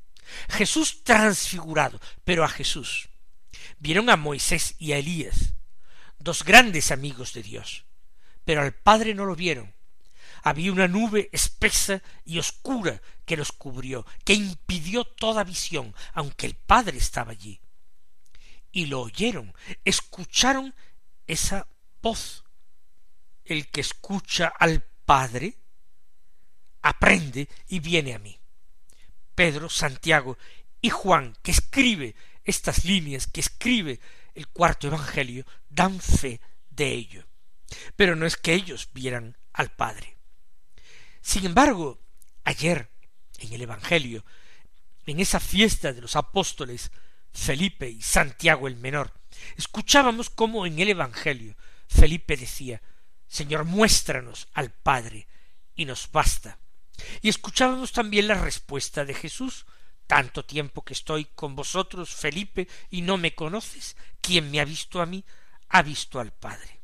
Jesús 0.49 1.05
transfigurado, 1.05 2.01
pero 2.25 2.45
a 2.45 2.49
Jesús. 2.49 3.11
Vieron 3.79 4.09
a 4.09 4.17
Moisés 4.17 4.75
y 4.79 4.93
a 4.93 4.97
Elías 4.97 5.53
dos 6.28 6.44
grandes 6.44 6.90
amigos 6.90 7.32
de 7.32 7.42
Dios. 7.42 7.87
Pero 8.44 8.61
al 8.61 8.75
Padre 8.75 9.14
no 9.14 9.25
lo 9.25 9.35
vieron. 9.35 9.75
Había 10.42 10.70
una 10.70 10.87
nube 10.87 11.30
espesa 11.32 12.02
y 12.23 12.38
oscura 12.38 13.00
que 13.25 13.35
los 13.35 13.50
cubrió, 13.50 14.04
que 14.26 14.35
impidió 14.35 15.06
toda 15.06 15.42
visión, 15.42 15.94
aunque 16.12 16.44
el 16.44 16.54
Padre 16.54 16.99
estaba 16.99 17.32
allí. 17.32 17.62
Y 18.70 18.87
lo 18.87 19.00
oyeron, 19.00 19.54
escucharon 19.87 20.75
esa 21.26 21.66
voz. 22.02 22.44
El 23.47 23.68
que 23.68 23.80
escucha 23.80 24.49
al 24.49 24.82
Padre 25.06 25.56
aprende 26.82 27.49
y 27.68 27.80
viene 27.80 28.12
a 28.12 28.18
mí. 28.18 28.38
Pedro, 29.35 29.70
Santiago 29.70 30.37
y 30.82 30.90
Juan, 30.90 31.35
que 31.42 31.52
escribe 31.52 32.14
estas 32.44 32.85
líneas, 32.85 33.26
que 33.26 33.40
escribe 33.40 33.99
el 34.38 34.47
cuarto 34.47 34.87
Evangelio, 34.87 35.45
dan 35.68 36.00
fe 36.00 36.40
de 36.71 36.92
ello. 36.92 37.26
Pero 37.97 38.14
no 38.14 38.25
es 38.25 38.37
que 38.37 38.54
ellos 38.54 38.88
vieran 38.92 39.37
al 39.52 39.73
Padre. 39.73 40.16
Sin 41.21 41.45
embargo, 41.45 42.00
ayer, 42.45 42.88
en 43.38 43.52
el 43.52 43.62
Evangelio, 43.62 44.25
en 45.07 45.18
esa 45.18 45.40
fiesta 45.40 45.92
de 45.92 46.00
los 46.00 46.14
apóstoles 46.14 46.92
Felipe 47.33 47.90
y 47.90 48.00
Santiago 48.00 48.68
el 48.68 48.76
menor, 48.76 49.12
escuchábamos 49.57 50.30
cómo 50.30 50.66
en 50.66 50.78
el 50.78 50.90
Evangelio 50.90 51.57
Felipe 51.88 52.37
decía 52.37 52.80
Señor, 53.26 53.64
muéstranos 53.64 54.49
al 54.54 54.71
Padre, 54.71 55.26
y 55.75 55.85
nos 55.85 56.11
basta. 56.11 56.59
Y 57.23 57.28
escuchábamos 57.28 57.92
también 57.92 58.28
la 58.28 58.35
respuesta 58.35 59.04
de 59.04 59.14
Jesús 59.14 59.66
tanto 60.09 60.45
tiempo 60.45 60.85
que 60.85 60.95
estoy 60.95 61.27
con 61.27 61.55
vosotros, 61.55 62.11
Felipe, 62.11 62.67
y 62.91 63.03
no 63.03 63.19
me 63.19 63.37
conoces, 63.37 63.97
quien 64.21 64.50
me 64.50 64.59
ha 64.59 64.65
visto 64.65 65.00
a 65.00 65.07
mí, 65.07 65.25
ha 65.69 65.83
visto 65.83 66.19
al 66.19 66.33
Padre. 66.33 66.81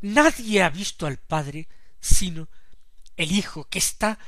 Nadie 0.00 0.62
ha 0.62 0.70
visto 0.70 1.06
al 1.06 1.18
Padre 1.18 1.68
sino 2.00 2.48
el 3.16 3.32
Hijo 3.32 3.64
que 3.68 3.78
está 3.78 4.18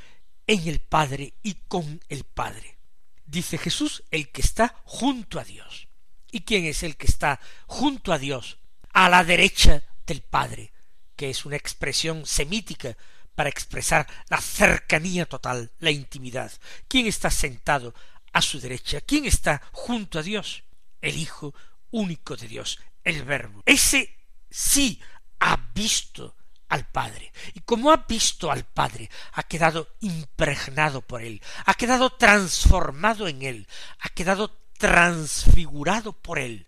en 0.47 0.69
el 0.69 0.81
Padre 0.81 1.35
y 1.43 1.55
con 1.67 2.01
el 2.09 2.25
Padre. 2.25 2.79
Dice 3.25 3.59
Jesús, 3.59 4.05
el 4.11 4.31
que 4.31 4.43
está 4.43 4.77
junto 4.85 5.41
a 5.41 5.45
Dios. 5.45 5.89
¿Y 6.31 6.43
quién 6.43 6.67
es 6.67 6.83
el 6.83 6.97
que 6.97 7.07
está 7.07 7.41
junto 7.67 8.13
a 8.13 8.19
Dios? 8.19 8.59
A 8.93 9.09
la 9.09 9.25
derecha 9.25 9.83
del 10.07 10.23
Padre, 10.23 10.73
que 11.17 11.31
es 11.31 11.45
una 11.45 11.57
expresión 11.57 12.27
semítica 12.27 12.97
para 13.35 13.49
expresar 13.51 14.07
la 14.29 14.41
cercanía 14.41 15.27
total, 15.27 15.73
la 15.79 15.91
intimidad. 15.91 16.53
¿Quién 16.89 17.07
está 17.07 17.31
sentado 17.31 17.95
a 18.37 18.43
su 18.43 18.61
derecha. 18.61 19.01
¿Quién 19.01 19.25
está 19.25 19.63
junto 19.73 20.19
a 20.19 20.23
Dios? 20.23 20.63
El 21.01 21.17
Hijo 21.17 21.55
único 21.91 22.37
de 22.37 22.47
Dios, 22.47 22.79
el 23.03 23.23
Verbo. 23.23 23.63
Ese 23.65 24.15
sí 24.51 25.01
ha 25.41 25.57
visto 25.75 26.37
al 26.69 26.87
Padre. 26.87 27.33
Y 27.55 27.61
como 27.61 27.91
ha 27.91 28.05
visto 28.07 28.53
al 28.53 28.67
Padre, 28.67 29.09
ha 29.33 29.43
quedado 29.45 29.89
impregnado 30.01 31.01
por 31.01 31.23
él, 31.23 31.41
ha 31.65 31.73
quedado 31.73 32.11
transformado 32.11 33.27
en 33.27 33.41
él, 33.41 33.69
ha 34.01 34.11
quedado 34.11 34.51
transfigurado 34.77 36.13
por 36.13 36.39
él. 36.39 36.67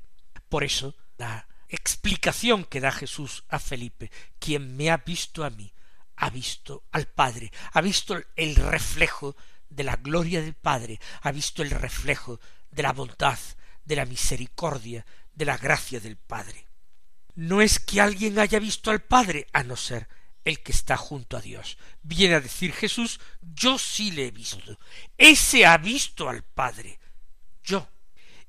Por 0.48 0.64
eso 0.64 0.94
la 1.18 1.46
explicación 1.68 2.64
que 2.64 2.80
da 2.80 2.92
Jesús 2.92 3.44
a 3.50 3.58
Felipe. 3.58 4.10
Quien 4.38 4.74
me 4.74 4.88
ha 4.88 4.96
visto 4.96 5.44
a 5.44 5.50
mí, 5.50 5.70
ha 6.16 6.30
visto 6.30 6.84
al 6.92 7.08
Padre, 7.08 7.52
ha 7.72 7.82
visto 7.82 8.18
el 8.36 8.56
reflejo 8.56 9.36
de 9.68 9.84
la 9.84 9.96
gloria 9.96 10.40
del 10.40 10.54
Padre, 10.54 11.00
ha 11.22 11.32
visto 11.32 11.62
el 11.62 11.70
reflejo 11.70 12.40
de 12.70 12.82
la 12.82 12.92
bondad, 12.92 13.38
de 13.84 13.96
la 13.96 14.04
misericordia, 14.04 15.04
de 15.34 15.44
la 15.44 15.56
gracia 15.56 16.00
del 16.00 16.16
Padre. 16.16 16.66
No 17.34 17.62
es 17.62 17.78
que 17.78 18.00
alguien 18.00 18.38
haya 18.38 18.58
visto 18.58 18.90
al 18.90 19.02
Padre, 19.02 19.46
a 19.52 19.62
no 19.62 19.76
ser 19.76 20.08
el 20.44 20.62
que 20.62 20.72
está 20.72 20.96
junto 20.96 21.36
a 21.36 21.40
Dios. 21.40 21.78
Viene 22.02 22.34
a 22.34 22.40
decir 22.40 22.72
Jesús, 22.72 23.20
yo 23.40 23.78
sí 23.78 24.10
le 24.10 24.26
he 24.26 24.30
visto. 24.30 24.78
Ese 25.16 25.66
ha 25.66 25.76
visto 25.76 26.28
al 26.28 26.42
Padre. 26.42 26.98
Yo. 27.62 27.88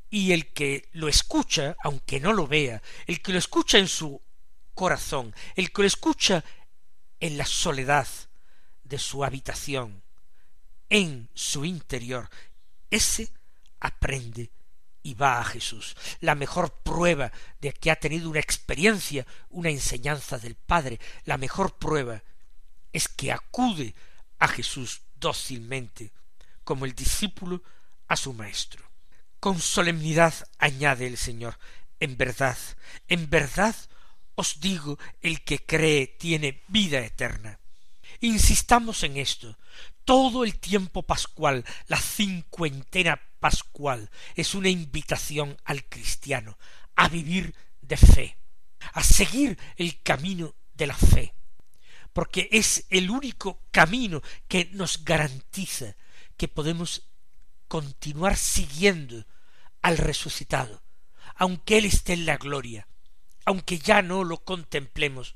Y 0.09 0.31
el 0.31 0.53
que 0.53 0.89
lo 0.93 1.07
escucha, 1.07 1.75
aunque 1.83 2.19
no 2.19 2.33
lo 2.33 2.47
vea, 2.47 2.81
el 3.05 3.21
que 3.21 3.33
lo 3.33 3.37
escucha 3.37 3.77
en 3.77 3.87
su 3.87 4.21
corazón, 4.73 5.35
el 5.55 5.71
que 5.71 5.81
lo 5.81 5.87
escucha 5.87 6.43
en 7.19 7.37
la 7.37 7.45
soledad 7.45 8.07
de 8.83 8.97
su 8.97 9.23
habitación, 9.23 10.01
en 10.89 11.29
su 11.33 11.65
interior, 11.65 12.29
ese 12.89 13.31
aprende 13.79 14.51
y 15.03 15.13
va 15.13 15.39
a 15.39 15.45
Jesús. 15.45 15.95
La 16.19 16.35
mejor 16.35 16.73
prueba 16.83 17.31
de 17.59 17.71
que 17.71 17.91
ha 17.91 17.95
tenido 17.95 18.29
una 18.29 18.39
experiencia, 18.39 19.25
una 19.49 19.69
enseñanza 19.69 20.37
del 20.37 20.55
Padre, 20.55 20.99
la 21.25 21.37
mejor 21.37 21.77
prueba 21.77 22.21
es 22.91 23.07
que 23.07 23.31
acude 23.31 23.93
a 24.39 24.47
Jesús 24.47 25.01
dócilmente, 25.15 26.11
como 26.63 26.85
el 26.85 26.93
discípulo 26.93 27.63
a 28.07 28.15
su 28.15 28.33
maestro. 28.33 28.83
Con 29.39 29.59
solemnidad 29.59 30.33
añade 30.57 31.07
el 31.07 31.17
Señor, 31.17 31.57
en 31.99 32.17
verdad, 32.17 32.57
en 33.07 33.29
verdad 33.29 33.75
os 34.35 34.61
digo, 34.61 34.97
el 35.21 35.43
que 35.43 35.65
cree 35.65 36.07
tiene 36.07 36.63
vida 36.69 36.99
eterna. 36.99 37.59
Insistamos 38.21 39.03
en 39.03 39.17
esto. 39.17 39.57
Todo 40.03 40.43
el 40.43 40.59
tiempo 40.59 41.03
pascual, 41.03 41.63
la 41.87 41.97
cincuentena 41.97 43.21
pascual, 43.39 44.09
es 44.35 44.55
una 44.55 44.69
invitación 44.69 45.57
al 45.63 45.85
cristiano 45.85 46.57
a 46.95 47.07
vivir 47.07 47.55
de 47.81 47.95
fe, 47.95 48.37
a 48.93 49.03
seguir 49.03 49.57
el 49.77 50.01
camino 50.01 50.55
de 50.73 50.87
la 50.87 50.95
fe, 50.95 51.33
porque 52.11 52.49
es 52.51 52.85
el 52.89 53.09
único 53.09 53.61
camino 53.71 54.21
que 54.47 54.65
nos 54.73 55.05
garantiza 55.05 55.95
que 56.35 56.47
podemos 56.47 57.03
continuar 57.67 58.35
siguiendo 58.35 59.25
al 59.81 59.97
resucitado, 59.97 60.81
aunque 61.35 61.77
Él 61.77 61.85
esté 61.85 62.13
en 62.13 62.25
la 62.25 62.37
gloria, 62.37 62.87
aunque 63.45 63.79
ya 63.79 64.01
no 64.01 64.25
lo 64.25 64.43
contemplemos 64.43 65.35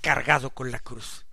cargado 0.00 0.50
con 0.50 0.70
la 0.70 0.78
cruz. 0.78 1.26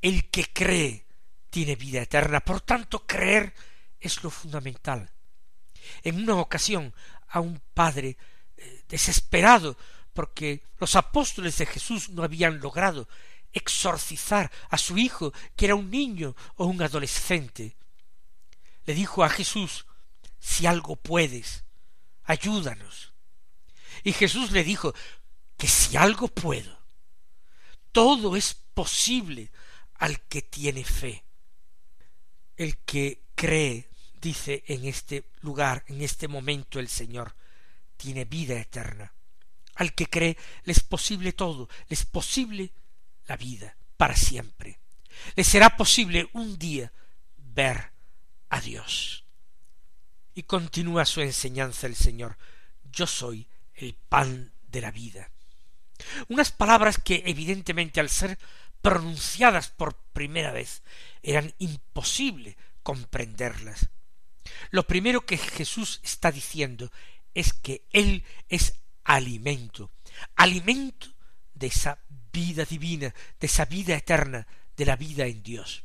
El 0.00 0.30
que 0.30 0.44
cree 0.52 1.06
tiene 1.50 1.76
vida 1.76 2.02
eterna. 2.02 2.40
Por 2.40 2.60
tanto, 2.60 3.06
creer 3.06 3.54
es 3.98 4.22
lo 4.22 4.30
fundamental. 4.30 5.10
En 6.02 6.22
una 6.22 6.36
ocasión 6.36 6.94
a 7.28 7.40
un 7.40 7.60
padre 7.74 8.16
eh, 8.56 8.84
desesperado 8.88 9.76
porque 10.12 10.64
los 10.78 10.96
apóstoles 10.96 11.58
de 11.58 11.66
Jesús 11.66 12.08
no 12.10 12.22
habían 12.22 12.60
logrado 12.60 13.08
exorcizar 13.52 14.50
a 14.68 14.78
su 14.78 14.98
hijo, 14.98 15.32
que 15.56 15.66
era 15.66 15.74
un 15.74 15.90
niño 15.90 16.36
o 16.56 16.66
un 16.66 16.82
adolescente, 16.82 17.76
le 18.86 18.94
dijo 18.94 19.24
a 19.24 19.28
Jesús, 19.28 19.86
si 20.38 20.66
algo 20.66 20.96
puedes, 20.96 21.64
ayúdanos. 22.24 23.12
Y 24.02 24.12
Jesús 24.12 24.52
le 24.52 24.64
dijo 24.64 24.94
que 25.56 25.68
si 25.68 25.96
algo 25.96 26.28
puedo, 26.28 26.78
todo 27.92 28.36
es 28.36 28.54
posible 28.54 29.50
al 30.00 30.22
que 30.22 30.42
tiene 30.42 30.82
fe. 30.82 31.24
El 32.56 32.78
que 32.78 33.22
cree, 33.34 33.88
dice 34.20 34.64
en 34.66 34.86
este 34.86 35.26
lugar, 35.42 35.84
en 35.88 36.02
este 36.02 36.26
momento 36.26 36.80
el 36.80 36.88
Señor, 36.88 37.36
tiene 37.96 38.24
vida 38.24 38.58
eterna. 38.58 39.12
Al 39.76 39.94
que 39.94 40.06
cree 40.06 40.36
le 40.64 40.72
es 40.72 40.80
posible 40.80 41.32
todo, 41.32 41.68
le 41.88 41.94
es 41.94 42.04
posible 42.06 42.72
la 43.26 43.36
vida 43.36 43.76
para 43.96 44.16
siempre. 44.16 44.80
Le 45.36 45.44
será 45.44 45.76
posible 45.76 46.28
un 46.32 46.58
día 46.58 46.90
ver 47.36 47.92
a 48.48 48.60
Dios. 48.60 49.24
Y 50.34 50.44
continúa 50.44 51.04
su 51.04 51.20
enseñanza 51.20 51.86
el 51.86 51.94
Señor. 51.94 52.38
Yo 52.90 53.06
soy 53.06 53.46
el 53.74 53.94
pan 53.94 54.52
de 54.68 54.80
la 54.80 54.90
vida. 54.90 55.30
Unas 56.28 56.50
palabras 56.52 56.98
que 56.98 57.22
evidentemente 57.26 58.00
al 58.00 58.08
ser 58.08 58.38
pronunciadas 58.82 59.68
por 59.68 59.96
primera 60.12 60.52
vez, 60.52 60.82
eran 61.22 61.54
imposible 61.58 62.56
comprenderlas. 62.82 63.88
Lo 64.70 64.86
primero 64.86 65.26
que 65.26 65.38
Jesús 65.38 66.00
está 66.02 66.32
diciendo 66.32 66.90
es 67.34 67.52
que 67.52 67.84
Él 67.92 68.24
es 68.48 68.74
alimento, 69.04 69.90
alimento 70.36 71.08
de 71.54 71.68
esa 71.68 71.98
vida 72.32 72.64
divina, 72.64 73.14
de 73.38 73.46
esa 73.46 73.64
vida 73.64 73.94
eterna, 73.96 74.46
de 74.76 74.86
la 74.86 74.96
vida 74.96 75.26
en 75.26 75.42
Dios. 75.42 75.84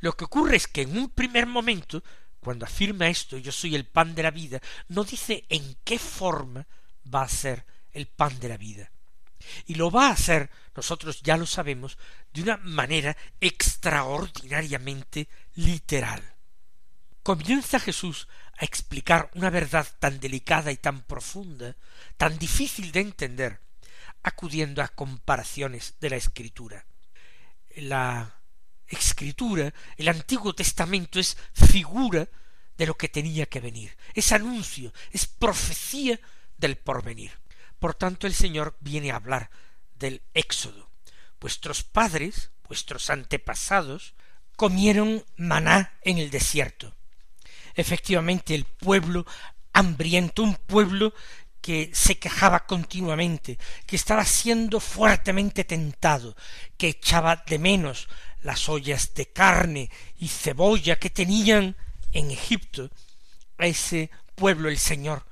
Lo 0.00 0.16
que 0.16 0.24
ocurre 0.24 0.56
es 0.56 0.66
que 0.66 0.82
en 0.82 0.96
un 0.98 1.10
primer 1.10 1.46
momento, 1.46 2.02
cuando 2.40 2.66
afirma 2.66 3.08
esto, 3.08 3.38
yo 3.38 3.52
soy 3.52 3.74
el 3.74 3.86
pan 3.86 4.14
de 4.14 4.22
la 4.22 4.30
vida, 4.30 4.60
no 4.88 5.04
dice 5.04 5.44
en 5.48 5.76
qué 5.84 5.98
forma 5.98 6.66
va 7.12 7.22
a 7.22 7.28
ser 7.28 7.64
el 7.92 8.06
pan 8.06 8.38
de 8.40 8.48
la 8.48 8.56
vida. 8.56 8.90
Y 9.66 9.74
lo 9.74 9.90
va 9.90 10.08
a 10.08 10.12
hacer, 10.12 10.50
nosotros 10.74 11.20
ya 11.22 11.36
lo 11.36 11.46
sabemos, 11.46 11.98
de 12.32 12.42
una 12.42 12.56
manera 12.58 13.16
extraordinariamente 13.40 15.28
literal. 15.54 16.22
Comienza 17.22 17.78
Jesús 17.78 18.28
a 18.58 18.64
explicar 18.64 19.30
una 19.34 19.50
verdad 19.50 19.86
tan 19.98 20.20
delicada 20.20 20.72
y 20.72 20.76
tan 20.76 21.02
profunda, 21.02 21.76
tan 22.16 22.38
difícil 22.38 22.92
de 22.92 23.00
entender, 23.00 23.60
acudiendo 24.22 24.82
a 24.82 24.88
comparaciones 24.88 25.94
de 26.00 26.10
la 26.10 26.16
Escritura. 26.16 26.86
La 27.76 28.40
Escritura, 28.86 29.72
el 29.96 30.08
Antiguo 30.08 30.54
Testamento 30.54 31.20
es 31.20 31.36
figura 31.52 32.28
de 32.76 32.86
lo 32.86 32.96
que 32.96 33.08
tenía 33.08 33.46
que 33.46 33.60
venir, 33.60 33.96
es 34.14 34.32
anuncio, 34.32 34.92
es 35.10 35.26
profecía 35.26 36.18
del 36.56 36.76
porvenir. 36.76 37.30
Por 37.80 37.94
tanto, 37.94 38.26
el 38.26 38.34
Señor 38.34 38.76
viene 38.80 39.10
a 39.10 39.16
hablar 39.16 39.50
del 39.98 40.22
Éxodo. 40.34 40.90
Vuestros 41.40 41.82
padres, 41.82 42.50
vuestros 42.68 43.10
antepasados, 43.10 44.14
comieron 44.54 45.24
maná 45.36 45.98
en 46.02 46.18
el 46.18 46.30
desierto. 46.30 46.94
Efectivamente, 47.74 48.54
el 48.54 48.64
pueblo 48.64 49.26
hambriento, 49.72 50.42
un 50.42 50.54
pueblo 50.54 51.14
que 51.62 51.90
se 51.94 52.18
quejaba 52.18 52.66
continuamente, 52.66 53.58
que 53.86 53.96
estaba 53.96 54.24
siendo 54.24 54.80
fuertemente 54.80 55.64
tentado, 55.64 56.36
que 56.76 56.88
echaba 56.88 57.44
de 57.46 57.58
menos 57.58 58.08
las 58.42 58.68
ollas 58.68 59.14
de 59.14 59.26
carne 59.26 59.90
y 60.18 60.28
cebolla 60.28 60.96
que 60.96 61.10
tenían 61.10 61.76
en 62.12 62.30
Egipto, 62.30 62.90
a 63.56 63.66
ese 63.66 64.10
pueblo 64.34 64.68
el 64.68 64.78
Señor 64.78 65.29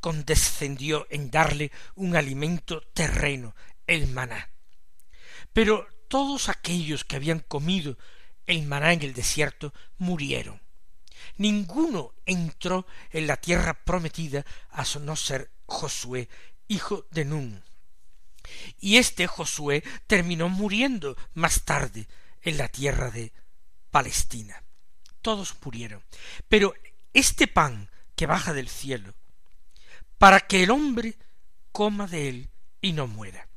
condescendió 0.00 1.06
en 1.10 1.30
darle 1.30 1.72
un 1.94 2.16
alimento 2.16 2.80
terreno, 2.94 3.54
el 3.86 4.08
maná. 4.08 4.50
Pero 5.52 5.86
todos 6.08 6.48
aquellos 6.48 7.04
que 7.04 7.16
habían 7.16 7.40
comido 7.40 7.96
el 8.46 8.62
maná 8.62 8.92
en 8.92 9.02
el 9.02 9.12
desierto 9.12 9.72
murieron. 9.98 10.60
Ninguno 11.36 12.14
entró 12.24 12.86
en 13.10 13.26
la 13.26 13.36
tierra 13.36 13.74
prometida 13.84 14.44
a 14.70 14.84
no 15.00 15.16
ser 15.16 15.50
Josué, 15.66 16.28
hijo 16.68 17.06
de 17.10 17.24
Nun. 17.24 17.64
Y 18.78 18.98
este 18.98 19.26
Josué 19.26 19.82
terminó 20.06 20.48
muriendo 20.48 21.16
más 21.34 21.64
tarde 21.64 22.06
en 22.42 22.56
la 22.56 22.68
tierra 22.68 23.10
de 23.10 23.32
Palestina. 23.90 24.62
Todos 25.20 25.56
murieron. 25.64 26.04
Pero 26.48 26.74
este 27.12 27.48
pan 27.48 27.90
que 28.14 28.26
baja 28.26 28.52
del 28.52 28.68
cielo, 28.68 29.14
para 30.18 30.40
que 30.40 30.62
el 30.62 30.70
hombre 30.70 31.18
coma 31.72 32.06
de 32.06 32.28
él 32.28 32.50
y 32.80 32.92
no 32.92 33.06
muera. 33.06 33.48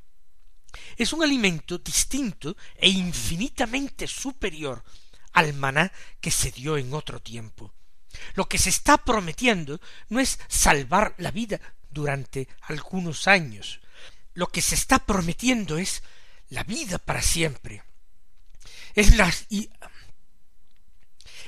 Es 0.96 1.12
un 1.12 1.22
alimento 1.22 1.78
distinto 1.78 2.56
e 2.76 2.88
infinitamente 2.88 4.06
superior 4.06 4.84
al 5.32 5.54
maná 5.54 5.90
que 6.20 6.30
se 6.30 6.50
dio 6.50 6.76
en 6.76 6.92
otro 6.92 7.20
tiempo. 7.20 7.72
Lo 8.34 8.48
que 8.48 8.58
se 8.58 8.70
está 8.70 8.98
prometiendo 8.98 9.80
no 10.08 10.20
es 10.20 10.38
salvar 10.48 11.14
la 11.18 11.30
vida 11.30 11.60
durante 11.90 12.48
algunos 12.62 13.28
años. 13.28 13.80
Lo 14.34 14.48
que 14.48 14.62
se 14.62 14.74
está 14.74 14.98
prometiendo 14.98 15.78
es 15.78 16.02
la 16.48 16.64
vida 16.64 16.98
para 16.98 17.22
siempre. 17.22 17.82
Es 18.94 19.16
la, 19.16 19.32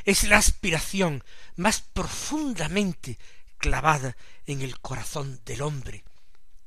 es 0.05 0.25
la 0.25 0.37
aspiración 0.37 1.25
más 1.57 1.81
profundamente 1.81 3.19
clavada 3.63 4.17
en 4.45 4.61
el 4.61 4.81
corazón 4.81 5.41
del 5.45 5.63
hombre, 5.63 6.03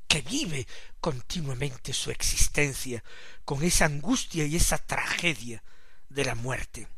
que 0.08 0.22
vive 0.22 0.66
continuamente 0.98 1.92
su 1.92 2.10
existencia 2.10 3.04
con 3.44 3.62
esa 3.62 3.84
angustia 3.84 4.46
y 4.46 4.56
esa 4.56 4.78
tragedia 4.78 5.62
de 6.08 6.24
la 6.24 6.34
muerte. 6.34 6.88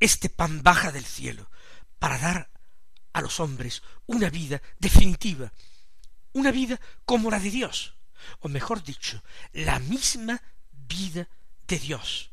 Este 0.00 0.30
pan 0.30 0.62
baja 0.62 0.92
del 0.92 1.04
cielo 1.04 1.50
para 1.98 2.18
dar 2.18 2.50
a 3.12 3.20
los 3.20 3.38
hombres 3.38 3.82
una 4.06 4.30
vida 4.30 4.62
definitiva, 4.78 5.52
una 6.32 6.50
vida 6.50 6.80
como 7.04 7.30
la 7.30 7.38
de 7.38 7.50
Dios, 7.50 7.96
o 8.40 8.48
mejor 8.48 8.82
dicho, 8.82 9.22
la 9.52 9.78
misma 9.78 10.40
vida 10.72 11.28
de 11.66 11.78
Dios. 11.78 12.30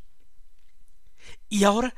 Y 1.50 1.66
ahora 1.66 1.94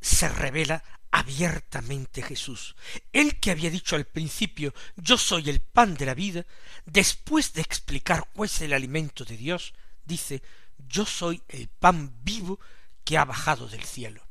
se 0.00 0.28
revela 0.28 0.84
abiertamente 1.16 2.20
Jesús. 2.20 2.76
Él 3.10 3.40
que 3.40 3.50
había 3.50 3.70
dicho 3.70 3.96
al 3.96 4.04
principio 4.04 4.74
yo 4.96 5.16
soy 5.16 5.48
el 5.48 5.60
pan 5.60 5.94
de 5.94 6.04
la 6.04 6.12
vida, 6.12 6.44
después 6.84 7.54
de 7.54 7.62
explicar 7.62 8.28
cuál 8.34 8.50
es 8.50 8.60
el 8.60 8.74
alimento 8.74 9.24
de 9.24 9.38
Dios, 9.38 9.72
dice 10.04 10.42
yo 10.76 11.06
soy 11.06 11.42
el 11.48 11.68
pan 11.68 12.22
vivo 12.22 12.60
que 13.02 13.16
ha 13.16 13.24
bajado 13.24 13.66
del 13.66 13.82
cielo. 13.82 14.22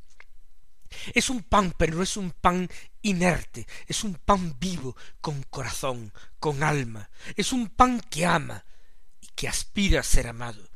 Es 1.15 1.31
un 1.31 1.41
pan, 1.41 1.73
pero 1.75 1.97
no 1.97 2.03
es 2.03 2.17
un 2.17 2.29
pan 2.29 2.69
inerte, 3.01 3.65
es 3.87 4.03
un 4.03 4.13
pan 4.13 4.55
vivo, 4.59 4.95
con 5.21 5.41
corazón, 5.41 6.13
con 6.39 6.61
alma, 6.61 7.09
es 7.35 7.51
un 7.51 7.67
pan 7.69 7.99
que 7.99 8.27
ama 8.27 8.63
y 9.21 9.27
que 9.35 9.47
aspira 9.47 10.01
a 10.01 10.03
ser 10.03 10.27
amado. 10.27 10.69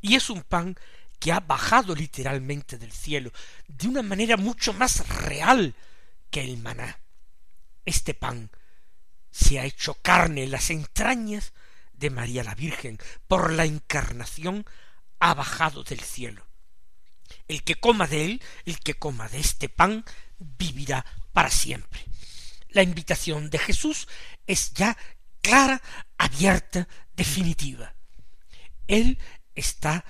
Y 0.00 0.14
es 0.14 0.30
un 0.30 0.42
pan 0.42 0.74
que 1.18 1.32
ha 1.32 1.40
bajado 1.40 1.94
literalmente 1.94 2.78
del 2.78 2.92
cielo, 2.92 3.32
de 3.66 3.88
una 3.88 4.02
manera 4.02 4.36
mucho 4.36 4.72
más 4.72 5.06
real 5.08 5.74
que 6.30 6.42
el 6.42 6.58
maná. 6.58 7.00
Este 7.84 8.14
pan 8.14 8.50
se 9.30 9.58
ha 9.58 9.64
hecho 9.64 9.94
carne 9.94 10.44
en 10.44 10.50
las 10.50 10.70
entrañas 10.70 11.52
de 11.92 12.10
María 12.10 12.44
la 12.44 12.54
Virgen, 12.54 12.98
por 13.26 13.52
la 13.52 13.64
encarnación 13.64 14.64
ha 15.18 15.34
bajado 15.34 15.82
del 15.82 16.00
cielo. 16.00 16.46
El 17.48 17.62
que 17.62 17.76
coma 17.76 18.06
de 18.06 18.24
él, 18.24 18.42
el 18.64 18.78
que 18.80 18.94
coma 18.94 19.28
de 19.28 19.40
este 19.40 19.68
pan, 19.68 20.04
vivirá 20.38 21.04
para 21.32 21.50
siempre. 21.50 22.04
La 22.68 22.82
invitación 22.82 23.50
de 23.50 23.58
Jesús 23.58 24.08
es 24.46 24.72
ya 24.74 24.96
clara, 25.40 25.80
abierta, 26.18 26.88
definitiva. 27.14 27.94
Él 28.88 29.18
está 29.54 30.04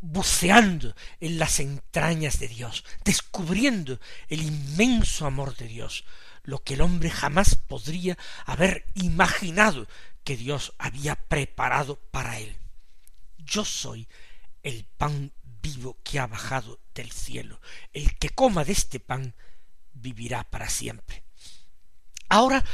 buceando 0.00 0.94
en 1.20 1.38
las 1.38 1.60
entrañas 1.60 2.38
de 2.38 2.48
Dios, 2.48 2.84
descubriendo 3.04 4.00
el 4.28 4.42
inmenso 4.42 5.26
amor 5.26 5.56
de 5.56 5.66
Dios, 5.66 6.04
lo 6.42 6.62
que 6.62 6.74
el 6.74 6.80
hombre 6.80 7.10
jamás 7.10 7.54
podría 7.54 8.16
haber 8.46 8.86
imaginado 8.94 9.86
que 10.24 10.36
Dios 10.36 10.72
había 10.78 11.16
preparado 11.16 12.00
para 12.10 12.38
él. 12.38 12.56
Yo 13.38 13.64
soy 13.64 14.08
el 14.62 14.84
pan 14.84 15.32
vivo 15.62 15.98
que 16.02 16.18
ha 16.18 16.26
bajado 16.26 16.80
del 16.94 17.10
cielo. 17.10 17.60
El 17.92 18.16
que 18.18 18.30
coma 18.30 18.64
de 18.64 18.72
este 18.72 19.00
pan 19.00 19.34
vivirá 19.92 20.44
para 20.44 20.68
siempre. 20.68 21.24
Ahora 22.28 22.64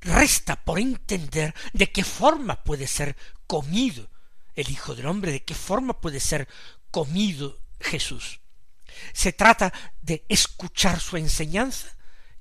resta 0.00 0.64
por 0.64 0.78
entender 0.78 1.54
de 1.72 1.90
qué 1.90 2.04
forma 2.04 2.62
puede 2.62 2.86
ser 2.86 3.16
comido 3.46 4.08
el 4.60 4.70
Hijo 4.70 4.94
del 4.94 5.06
Hombre, 5.06 5.30
de 5.30 5.44
qué 5.44 5.54
forma 5.54 6.00
puede 6.00 6.18
ser 6.18 6.48
comido 6.90 7.60
Jesús. 7.80 8.40
Se 9.12 9.32
trata 9.32 9.72
de 10.02 10.24
escuchar 10.28 10.98
su 10.98 11.16
enseñanza, 11.16 11.96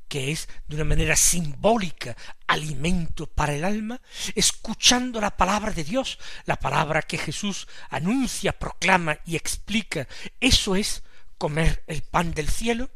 que 0.07 0.31
es 0.31 0.49
de 0.67 0.75
una 0.75 0.85
manera 0.85 1.15
simbólica 1.15 2.17
alimento 2.47 3.27
para 3.27 3.53
el 3.53 3.63
alma, 3.63 4.01
escuchando 4.33 5.21
la 5.21 5.37
palabra 5.37 5.71
de 5.71 5.83
Dios, 5.83 6.17
la 6.45 6.55
palabra 6.55 7.03
que 7.03 7.19
Jesús 7.19 7.67
anuncia, 7.89 8.57
proclama 8.57 9.19
y 9.25 9.35
explica, 9.35 10.07
eso 10.39 10.75
es 10.75 11.03
comer 11.37 11.83
el 11.85 12.01
pan 12.01 12.33
del 12.33 12.49
cielo, 12.49 12.89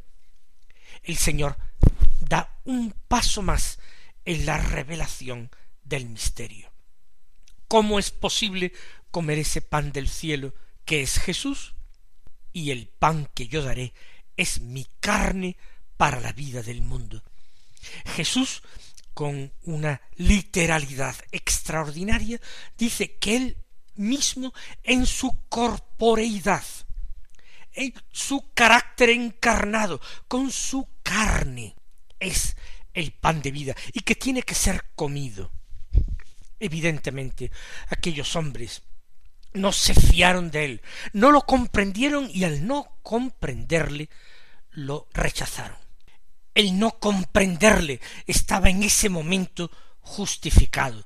el 1.04 1.16
Señor 1.16 1.56
da 2.20 2.60
un 2.64 2.92
paso 3.06 3.42
más 3.42 3.78
en 4.24 4.46
la 4.46 4.58
revelación 4.58 5.50
del 5.84 6.08
misterio. 6.08 6.72
¿Cómo 7.68 7.98
es 7.98 8.10
posible 8.10 8.72
comer 9.12 9.38
ese 9.38 9.62
pan 9.62 9.92
del 9.92 10.08
cielo 10.08 10.52
que 10.84 11.02
es 11.02 11.20
Jesús? 11.20 11.76
Y 12.52 12.72
el 12.72 12.88
pan 12.88 13.28
que 13.32 13.46
yo 13.46 13.62
daré 13.62 13.94
es 14.36 14.60
mi 14.60 14.84
carne 14.98 15.56
para 15.96 16.18
la 16.18 16.32
vida 16.32 16.62
del 16.62 16.82
mundo. 16.82 17.22
Jesús, 18.16 18.62
con 19.14 19.52
una 19.62 20.00
literalidad 20.16 21.14
extraordinaria, 21.30 22.40
dice 22.76 23.16
que 23.18 23.36
él 23.36 23.56
mismo 23.94 24.52
en 24.82 25.06
su 25.06 25.48
corporeidad, 25.48 26.64
en 27.74 27.94
su 28.10 28.52
carácter 28.54 29.10
encarnado, 29.10 30.00
con 30.28 30.50
su 30.50 30.88
carne, 31.02 31.76
es 32.18 32.56
el 32.94 33.12
pan 33.12 33.42
de 33.42 33.50
vida 33.50 33.76
y 33.92 34.00
que 34.00 34.14
tiene 34.14 34.42
que 34.42 34.54
ser 34.54 34.84
comido. 34.94 35.50
Evidentemente, 36.58 37.50
aquellos 37.88 38.36
hombres 38.36 38.82
no 39.54 39.72
se 39.72 39.94
fiaron 39.94 40.50
de 40.50 40.64
él, 40.64 40.82
no 41.12 41.30
lo 41.30 41.42
comprendieron 41.42 42.30
y 42.32 42.44
al 42.44 42.66
no 42.66 42.98
comprenderle, 43.02 44.08
lo 44.70 45.08
rechazaron 45.12 45.82
el 46.54 46.78
no 46.78 46.98
comprenderle 46.98 48.00
estaba 48.26 48.68
en 48.70 48.82
ese 48.82 49.08
momento 49.08 49.70
justificado. 50.00 51.04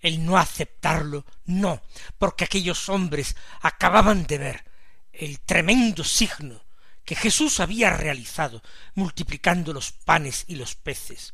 El 0.00 0.24
no 0.24 0.38
aceptarlo, 0.38 1.24
no, 1.44 1.82
porque 2.18 2.44
aquellos 2.44 2.88
hombres 2.88 3.34
acababan 3.60 4.26
de 4.26 4.38
ver 4.38 4.64
el 5.12 5.40
tremendo 5.40 6.04
signo 6.04 6.62
que 7.04 7.16
Jesús 7.16 7.58
había 7.58 7.90
realizado 7.90 8.62
multiplicando 8.94 9.72
los 9.72 9.90
panes 9.90 10.44
y 10.46 10.54
los 10.54 10.76
peces. 10.76 11.32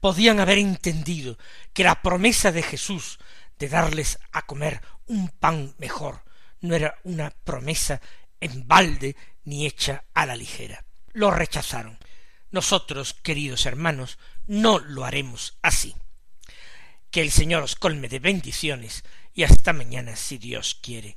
Podían 0.00 0.40
haber 0.40 0.58
entendido 0.58 1.36
que 1.74 1.84
la 1.84 2.00
promesa 2.00 2.50
de 2.50 2.62
Jesús 2.62 3.18
de 3.62 3.68
darles 3.68 4.18
a 4.32 4.42
comer 4.42 4.82
un 5.06 5.28
pan 5.28 5.72
mejor 5.78 6.24
no 6.62 6.74
era 6.74 6.98
una 7.04 7.30
promesa 7.30 8.00
en 8.40 8.66
balde 8.66 9.14
ni 9.44 9.66
hecha 9.66 10.04
a 10.14 10.26
la 10.26 10.34
ligera. 10.34 10.84
Lo 11.12 11.30
rechazaron 11.30 11.96
nosotros, 12.50 13.14
queridos 13.14 13.64
hermanos, 13.64 14.18
no 14.46 14.78
lo 14.80 15.04
haremos 15.04 15.58
así. 15.62 15.94
Que 17.12 17.22
el 17.22 17.30
Señor 17.30 17.62
os 17.62 17.76
colme 17.76 18.08
de 18.08 18.18
bendiciones 18.18 19.04
y 19.32 19.44
hasta 19.44 19.72
mañana 19.72 20.16
si 20.16 20.38
Dios 20.38 20.76
quiere. 20.82 21.16